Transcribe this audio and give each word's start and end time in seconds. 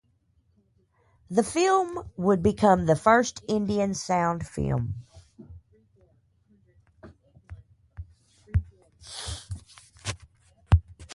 The 1.29 1.43
film 1.43 2.09
would 2.17 2.41
become 2.41 2.87
the 2.87 2.95
first 2.95 3.43
Indian 3.47 3.93
sound 3.93 4.47
film. 4.47 4.95